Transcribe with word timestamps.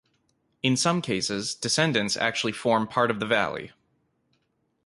In 0.63 0.75
some 0.77 0.99
cases, 1.03 1.53
descendants 1.53 2.17
actually 2.17 2.53
form 2.53 2.87
part 2.87 3.11
of 3.11 3.19
the 3.19 3.27
valley. 3.27 3.71